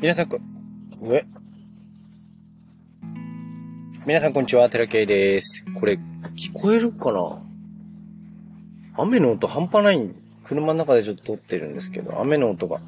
[0.00, 0.40] 皆さんこ、
[1.12, 1.26] え？
[4.06, 5.62] 皆さんこんにちは、寺圭です。
[5.78, 5.98] これ、聞
[6.54, 7.42] こえるかな？
[8.96, 10.10] 雨の音半端ない、
[10.42, 12.80] 車の中でちょっと撮ってるんですけど、雨の音が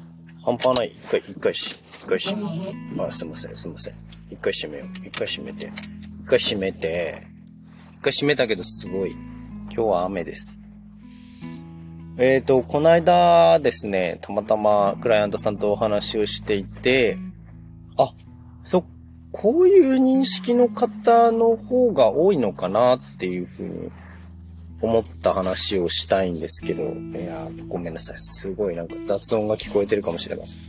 [0.43, 0.87] 半端ない。
[0.87, 2.33] 一回、一回し、一回し、
[2.97, 3.93] あ、すいません、すいません。
[4.31, 4.87] 一回閉めよう。
[5.07, 5.71] 一回閉めて。
[6.23, 7.21] 一回閉めて。
[7.99, 9.11] 一回閉めたけどすごい。
[9.11, 10.59] 今日は雨です。
[12.17, 17.17] えっ、ー、と、この間ですね、たまたまクライアントさんとお話をしていて、
[17.97, 18.13] あ、
[18.61, 18.85] そ、
[19.31, 23.91] こういう認識の方の方が多いのかなっていうふうに
[24.79, 28.17] 思った話をしたいんですけど、いやごめんなさい。
[28.19, 30.59] すごいなんか雑音が聞こえてるかもしれません。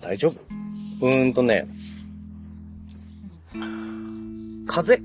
[0.00, 1.06] 大丈夫？
[1.06, 1.68] うーんとね、
[4.66, 5.00] 風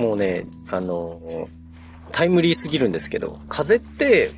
[0.00, 1.48] もうね、あの、
[2.10, 4.30] タイムリーすぎるんですけど、風って、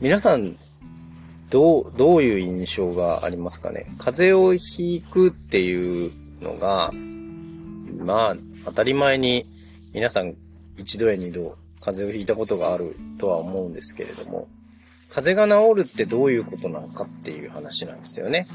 [0.00, 0.56] 皆さん、
[1.50, 3.86] どう、どういう印象がありますかね？
[3.96, 6.92] 風邪をひくっていうのが、
[8.04, 9.46] まあ、当たり前に
[9.94, 10.34] 皆さん
[10.76, 14.46] 一度や二度風邪をひいたことがあるとは思うんですけれども、
[15.08, 18.46] 風邪が治るってどういうことなのかっていう話なんですよね。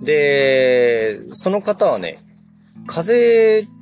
[0.00, 2.20] で、その方はね、
[2.86, 3.81] 風邪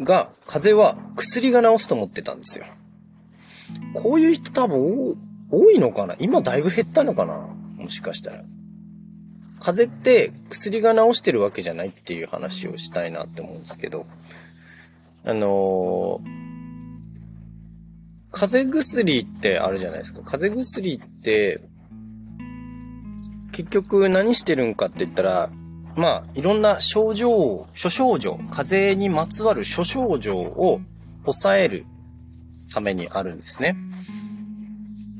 [0.00, 2.64] が、風邪は薬が治すと思ってたんですよ。
[3.94, 5.16] こういう人多分
[5.50, 6.16] 多いのかな？
[6.18, 7.48] 今だいぶ減ったのかな？
[7.76, 8.42] もしかしたら。
[9.60, 14.06] 風邪って薬が治してるわけじゃないっていう話をしたいなって思うんですけど、
[15.24, 16.28] あのー、
[18.32, 20.22] 風邪薬ってあるじゃないですか。
[20.24, 21.60] 風邪薬って、
[23.52, 25.50] 結局何してるんかって言ったら、
[26.00, 30.80] まあ、いろんな症状、諸症状、風邪にまつわる諸症状を
[31.24, 31.84] 抑える
[32.72, 33.76] ためにあるんですね。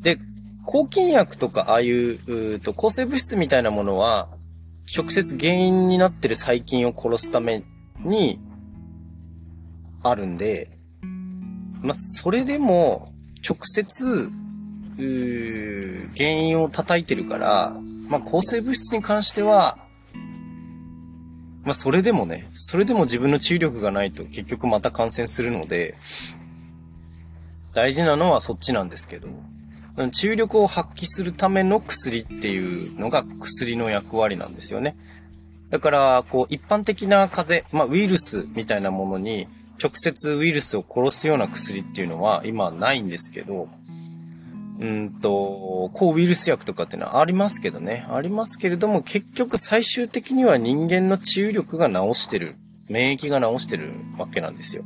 [0.01, 0.19] で、
[0.65, 4.31] 抗菌薬とかああいう、うと抗生物質みたいなものは、
[4.97, 7.63] 直接原因になってる細菌を殺すため
[7.99, 8.41] に
[10.03, 10.79] あるんで、
[11.83, 13.13] まあ、それでも
[13.47, 14.31] 直接、
[14.97, 17.77] 原因を叩いてるから、
[18.09, 19.77] まあ、抗生物質に関しては、
[21.65, 25.95] まあ、それでもね、それでも自分の治癒力がないと結局また感染するので、
[27.75, 29.29] 大事なのはそっちなんですけど、
[30.11, 34.97] 治癒力を発揮するための薬っていうのが薬の役割なんですよね。
[35.69, 39.47] だから、こう、一般的な風邪、まあ、ウイルスみたいなものに、
[39.83, 43.69] 直接ウイルスを殺すような薬っていうのは今ないんですけど、
[44.81, 48.07] うんと、抗ウイルス薬とかっていうのはありますけどね。
[48.11, 52.57] ありますけれども、結局最終的には人間の治癒力が治してる。
[52.89, 54.85] 免疫が治してるわけなんですよ。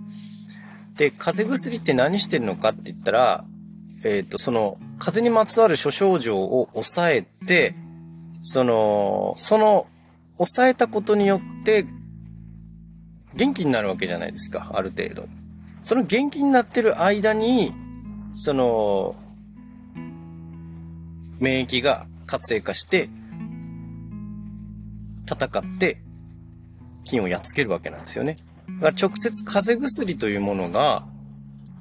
[0.97, 3.44] で、風邪薬って何してるのかって言ったら、
[4.05, 7.75] えっ、ー、と、その、風邪にまつわる諸症状を抑えて、
[8.43, 9.87] その、その、
[10.38, 11.87] 抑えたことによって、
[13.34, 15.28] 元気になるわけじゃないですか、ある程度。
[15.82, 17.72] その元気になってる間に、
[18.34, 19.15] その、
[21.44, 23.10] 免疫が活性化して、
[25.31, 25.99] 戦って、
[27.05, 28.38] 菌をやっつけるわけなんですよね。
[28.81, 31.06] だから直接風邪薬というものが、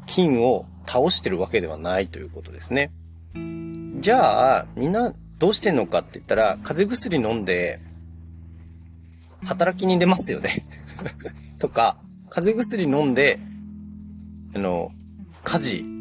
[0.05, 2.91] 菌を倒してるわけではないということですね。
[4.01, 7.79] じゃあ、みんなどうしてんのかって言ったら、風邪薬飲んで、
[9.45, 10.65] 働きに出ますよね
[11.59, 11.97] とか、
[12.29, 13.39] 風邪薬飲んで、
[14.55, 14.91] あの、
[15.45, 15.92] 家事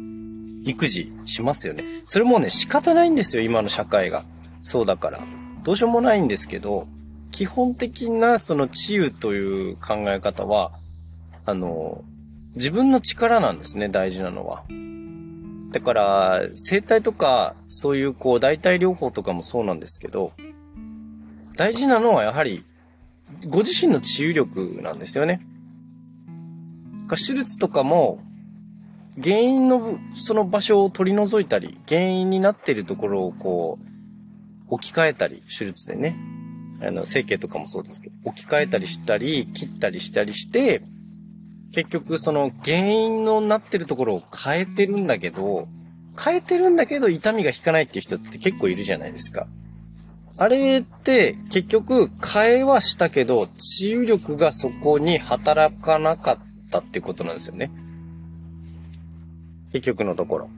[0.65, 1.83] 育児しますよね。
[2.05, 4.23] それもね、仕方ないんですよ、今の社会が。
[4.61, 5.19] そうだから。
[5.63, 6.87] どうしようもないんですけど、
[7.31, 10.71] 基本的なその治癒という考え方は、
[11.45, 12.03] あの、
[12.55, 14.63] 自分の力なんですね、大事なのは。
[15.71, 20.31] だから、生体とか、そういうこう、代替療法とかもそうなんですけど、
[21.57, 22.63] 大事なのはやはり、
[23.47, 25.41] ご自身の治癒力なんですよね。
[27.09, 28.19] 手術とかも、
[29.21, 33.79] 原因のその場所を取り除いたり、原因になっているところをこ
[34.69, 36.15] う、置き換えたり、手術でね。
[36.81, 40.81] あの、整形とかもそうですけど、置き換えたりしたり、切ったりしたりして、
[41.73, 45.67] 結局その原因のなってるところを変えてるんだけど、
[46.23, 49.47] 変えてるんだけど痛みが引かないっていう人って結構いるじゃないですか。
[50.37, 56.37] あれって結局変えはしたけど、治癒力がそこに働かなかっ
[56.69, 57.71] たってことなんですよね。
[59.73, 60.49] 結局のところ。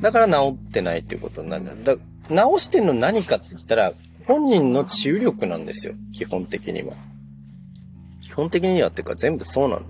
[0.00, 1.94] だから治ってないっていうことになるだ。
[1.94, 3.92] だ治してんの何かって言ったら、
[4.26, 5.94] 本人の治癒力なんですよ。
[6.12, 6.94] 基本的には。
[8.22, 9.82] 基本的にはっていうか全部そうなの。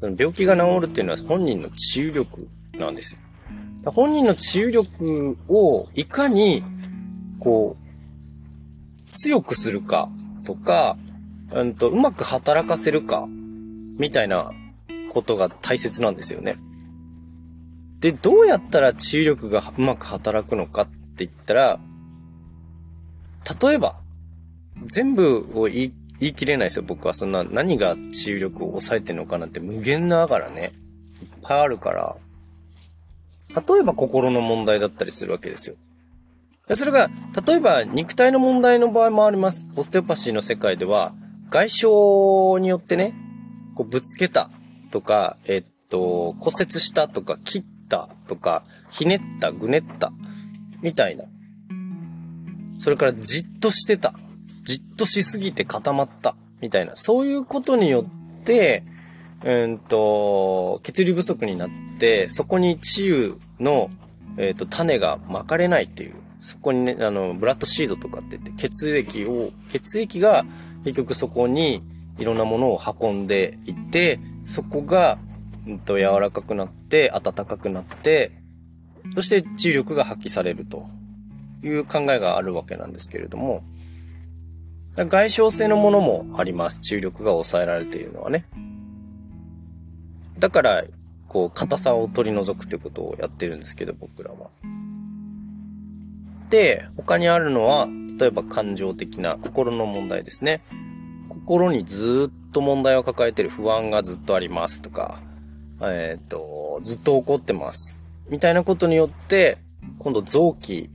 [0.00, 3.20] その病気が治るっていうのは本人の治癒力なんですよ。
[3.90, 6.62] 本人の治癒力をいかに、
[7.38, 10.08] こう、強くするか
[10.44, 10.96] とか、
[11.52, 13.26] うんと、うまく働かせるか、
[13.98, 14.50] みたいな
[15.10, 16.56] ことが大切なんですよね。
[18.00, 21.80] で、どうやったら治癒力がうまく働くのかって言ったら、
[23.60, 24.00] 例えば、
[24.86, 27.14] 全部を言い言い切れないですよ、僕は。
[27.14, 30.72] そんな、何が治癒力を抑えてるのかなんて無限ながらね。
[31.22, 32.16] いっぱいあるから。
[33.54, 35.76] 例えば心の問題だったりするわけですよ。
[36.74, 37.08] それが、
[37.46, 39.68] 例えば肉体の問題の場合もあります。
[39.76, 41.14] オステオパシーの世界では、
[41.50, 41.86] 外傷
[42.60, 43.14] によってね、
[43.74, 44.50] こうぶつけた
[44.90, 50.12] とか、えっと、骨折したとか、切ったとか、ひねった、ぐねった、
[50.82, 51.24] みたいな。
[52.78, 54.14] それからじっとしてた。
[54.64, 56.36] じっとしすぎて固まった。
[56.60, 56.96] みたいな。
[56.96, 58.84] そういうことによって、
[59.44, 63.90] うんと、血流不足になって、そこに治癒の、
[64.36, 66.14] えっ、ー、と、種が巻かれないっていう。
[66.40, 70.44] そこにね、あの、ブラッドシードとかって言って、血液を、血液が
[70.84, 71.82] 結局そこに
[72.18, 75.18] いろんなものを運んでいって、そこが、
[75.68, 78.32] んと、柔らかくなって、暖かくなって、
[79.14, 80.86] そして治癒力が発揮されると
[81.62, 83.62] いう考えがあるわけなんですけれども、
[84.96, 86.80] 外傷性のものもあります。
[86.80, 88.46] 治癒力が抑えられているのはね。
[90.38, 90.84] だから、
[91.28, 94.50] こう、硬さを取り除くということをやってるんですけど、僕らは。
[96.50, 97.88] で、他にあるのは、
[98.18, 100.62] 例えば感情的な心の問題ですね。
[101.28, 105.20] 心にずっと問題を抱えてる不安がずっとありますとか、
[105.80, 107.98] えっ、ー、と、ずっと怒ってます。
[108.28, 109.58] みたいなことによって、
[109.98, 110.90] 今度臓器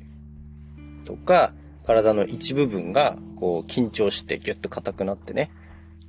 [1.05, 1.53] とか
[1.85, 5.51] 体の一部分がこう緊張してギュッと硬くなってね。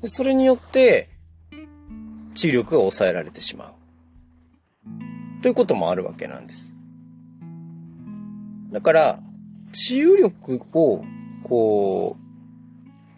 [0.03, 1.09] でそれによって
[2.35, 5.43] 治癒力が抑えられてしまう。
[5.43, 6.77] ということもあるわけなんです。
[8.73, 9.21] だから、
[9.73, 11.05] 治癒力を、
[11.45, 12.17] こ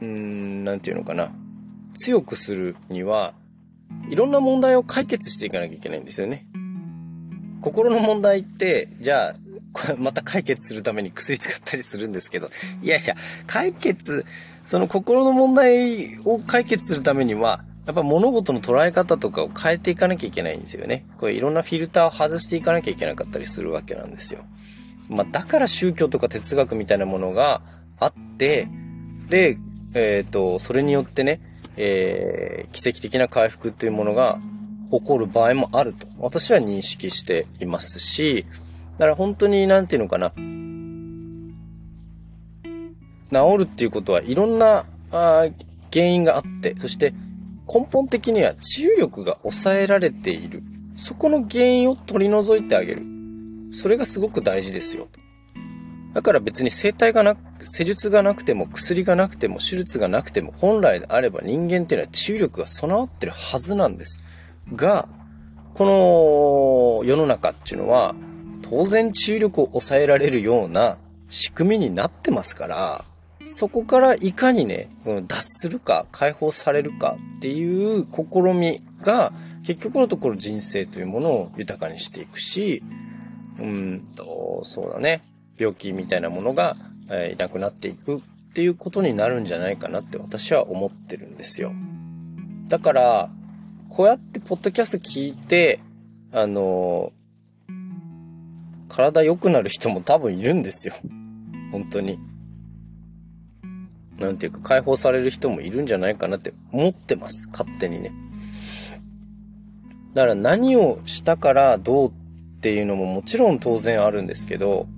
[0.00, 1.32] う、うん、なんていうのかな。
[1.94, 3.34] 強くするには、
[4.08, 6.46] いろんな問題を解決していかなきゃいけないんですよね。
[7.60, 9.34] 心の問題って、じゃあ、
[9.72, 12.50] これまた解決するために薬使ったりするんですけど、
[12.82, 13.16] いやいや、
[13.46, 14.24] 解決、
[14.64, 21.04] その心の問題を解決するためには、やっぱ物事の捉え方とかを変えていかなきゃいけないんですよね。
[21.18, 24.44] これいろんなフィルターを外していかなきゃいけなかったりするわけなんですよ。
[25.08, 27.62] まあ、だから宗教とか哲学みたいなものが
[28.00, 28.68] あって、
[29.28, 29.58] で、
[29.94, 31.40] えっ、ー、と、それによってね、
[31.76, 34.38] えー、奇跡的な回復というものが
[34.90, 38.46] 起こる場合もあると、私は認識していますし、
[38.98, 40.32] だから本当に、なんていうのかな、
[43.32, 45.46] 治るっていうことはいろんなあ
[45.92, 47.12] 原因があって、そして
[47.72, 50.62] 根本的には治癒力が抑えられている。
[50.96, 53.02] そこの原因を取り除いてあげる。
[53.72, 55.08] それがすごく大事ですよ。
[56.16, 64.24] だから別に生体がなく、施術がなくても薬がなくても手術がなくても本来であれば人間っていうのは治癒力が備わってるはずなんです。
[64.74, 65.10] が、
[65.74, 68.14] この世の中っていうのは
[68.62, 70.96] 当然治癒力を抑えられるような
[71.28, 73.04] 仕組みになってますから、
[73.44, 79.34] そこからいかにね、脱するか、解放されるかっていう試みが、
[79.66, 82.82] 結局のところ人生というものを豊かにしていくし、
[83.58, 85.20] うんと、そうだね、
[85.58, 86.76] 病気みたいなものが、
[87.10, 88.20] え、いなくなっていくっ
[88.54, 91.72] ていうことになるんじゃないかなって私は思ってるんですよ。
[92.68, 93.30] だから、
[93.88, 95.80] こうやってポッドキャスト聞いて、
[96.32, 97.12] あの
[98.88, 100.94] 体良くなる人も多分いるんですよ。
[101.72, 102.18] 本当に。
[104.18, 107.48] なんていうか解放される人もいるんじゃないかなって思ってます。
[107.48, 108.12] 勝手にね。
[110.14, 112.12] だから何をしたからどうっ
[112.60, 114.88] ていうのももちろん当然あるんですけど、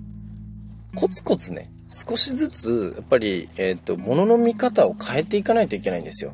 [0.95, 6.33] コツコツね、少しずつ、やっぱり、えっ、ー、と、物の見方を変えていかないといけないんですよ。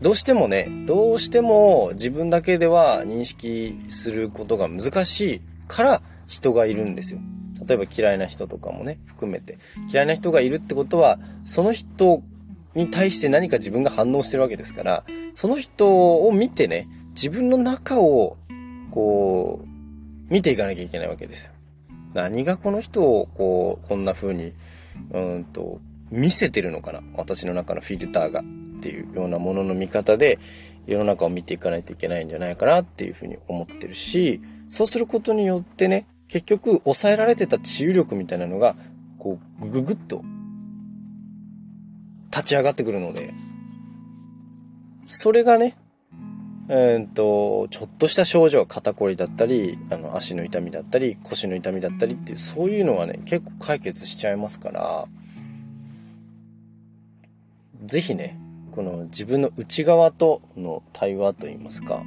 [0.00, 7.20] どうしてもね、どうしても自分だけでは認識することが難しいから人がいるんですよ。
[7.66, 9.58] 例えば嫌いな人とかもね、含めて。
[9.92, 12.22] 嫌いな人がいるってことは、その人
[12.74, 18.36] に対して何か自分が反応してるわけですから、その人を見てね、自分の中を、
[18.92, 19.67] こう、
[20.28, 21.52] 見ていかなきゃいけないわけですよ。
[22.14, 24.52] 何がこの人を、こう、こんな風に、
[25.10, 25.80] うんと、
[26.10, 27.02] 見せてるのかな？
[27.14, 28.40] 私の中のフィルターが。
[28.78, 30.38] っていうようなものの見方で、
[30.86, 38.76] 世の中を見ていかないといけないんじゃないかなっていうふうに思ってるし、そうすることによってね、結局抑えられてた治癒力みたいなのが、
[39.18, 40.22] こう、ぐぐぐっと、
[42.30, 43.34] 立ち上がってくるので、
[45.06, 45.76] それがね、
[46.70, 55.08] えー、っと、ちょっとした症状、肩こりだったり、あの、足の痛みだったり、腰の痛みだったりっていう、そういうのはね、結構解決しちゃいますから、
[57.86, 58.38] ぜひね、
[58.72, 62.02] この自分の内側との対話といいますか、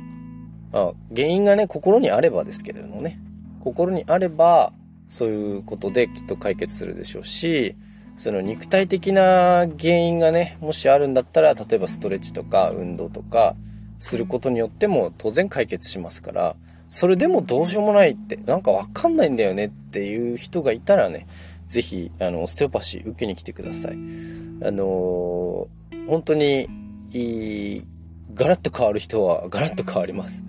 [0.73, 3.19] あ、原因がね、心にあればですけれどもね、
[3.61, 4.73] 心にあれば、
[5.09, 7.75] そういうことできっと解決するでしょうし、
[8.15, 13.55] その肉体的な原因がね、もしあるんだったら、例えばストレッチとか運動とか
[14.01, 16.55] することによっても当然解決しますから、
[16.89, 21.27] それでもどうしようもないって、なんかわかんないんだよねっていう人がいたらね、
[21.67, 23.91] ぜひ、あの、オステオパシー受けに来てください。
[23.91, 26.67] あのー、本当に、
[27.13, 27.85] いい、
[28.33, 30.43] ガラッと変わる人はガラッと変わります。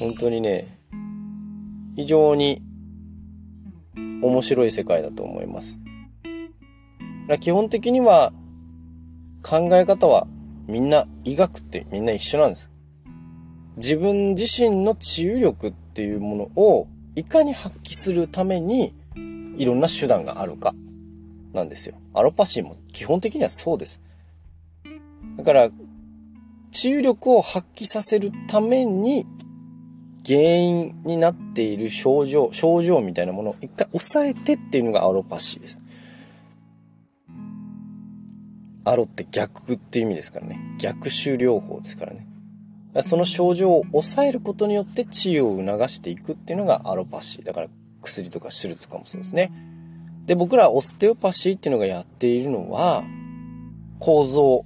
[0.00, 0.76] 本当にね、
[1.94, 2.60] 非常に
[3.94, 5.78] 面白い世界だと思います。
[7.40, 8.32] 基本的には
[9.42, 10.26] 考え方は
[10.68, 12.70] みんな医学ってみんな一緒なんです。
[13.78, 18.94] 自分自身の治癒力っていうものをいかに発揮するために
[19.56, 20.74] いろんな手段があるか
[21.54, 21.96] なんですよ。
[22.12, 24.02] アロパシーも基本的にはそうです。
[25.38, 25.70] だから
[26.70, 29.26] 治癒力を発揮させるために
[30.26, 35.82] 原因になっている症状、症状みたいなものを一回抑えてっていうのがアロパシーです。
[38.88, 40.58] アロって逆っていう意味ですからね。
[40.78, 42.26] 逆襲療法ですからね。
[43.02, 47.44] その症状を抑えることによって治癒を促していくっていうのがアロパシー。
[47.44, 47.68] だから
[48.02, 49.52] 薬とか手術とかもそうですね。
[50.24, 53.04] で、僕らオステオパシーっていうのがやっているのは、
[53.98, 54.64] 構造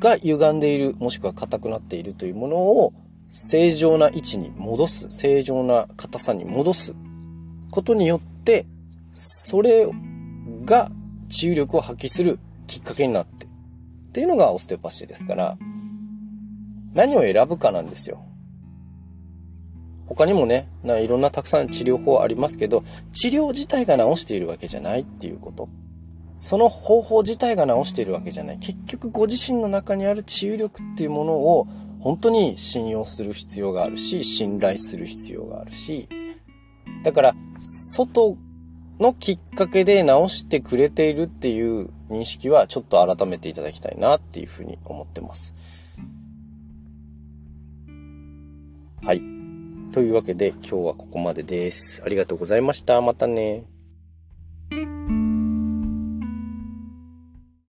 [0.00, 2.92] が歪んでいる、もしくは硬くなっているというものを
[3.30, 6.94] 正常な位置に戻す、正常な硬さに戻す
[7.70, 8.64] ことによって、
[9.12, 9.86] それ
[10.64, 10.90] が
[11.28, 13.37] 治癒力を発揮するきっかけになって
[14.18, 15.56] っていうのがオステオパシーですから、
[16.92, 18.24] 何を選ぶかなんですよ。
[20.08, 22.82] 他にもね、ないろんなたくさん治療法ありますけど、
[23.12, 25.68] 治療自体が治しているわけじゃないっていうこと。
[26.40, 28.58] その方法自体が治しているわけじゃない。
[28.58, 31.68] 結局ご自身の中にある治癒力っていうものを
[32.00, 36.08] 本当に信用する必要があるし、信頼する必要があるし、
[37.04, 38.36] だから、外
[38.98, 45.54] のきっかけで直してくれているっていう認識はちょっと改めていただきたいなっていうふうに思ってます。
[49.02, 49.22] はい。
[49.92, 52.02] というわけで今日はここまでです。
[52.04, 53.00] ありがとうございました。
[53.00, 53.64] またね。